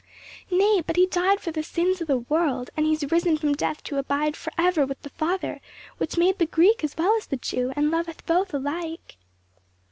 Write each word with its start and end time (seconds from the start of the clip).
"Nay, 0.49 0.81
but 0.87 0.95
he 0.95 1.05
died 1.05 1.39
for 1.41 1.51
the 1.51 1.61
sins 1.61 2.01
of 2.01 2.07
the 2.07 2.17
world, 2.17 2.71
and 2.75 2.87
he 2.87 2.93
is 2.93 3.11
risen 3.11 3.37
from 3.37 3.53
death 3.53 3.83
to 3.83 3.97
abide 3.99 4.35
forever 4.35 4.83
with 4.83 4.99
the 5.03 5.11
Father 5.11 5.61
which 5.99 6.17
made 6.17 6.39
the 6.39 6.47
Greek 6.47 6.83
as 6.83 6.97
well 6.97 7.15
as 7.17 7.27
the 7.27 7.37
Jew, 7.37 7.71
and 7.75 7.91
loveth 7.91 8.25
both 8.25 8.51
alike." 8.51 9.17